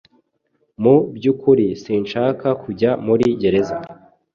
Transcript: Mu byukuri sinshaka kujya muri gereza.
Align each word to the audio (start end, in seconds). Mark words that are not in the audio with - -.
Mu 0.81 0.95
byukuri 1.15 1.67
sinshaka 1.83 2.47
kujya 2.63 2.91
muri 3.05 3.25
gereza. 3.41 3.77